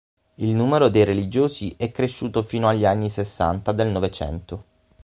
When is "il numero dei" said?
0.37-1.03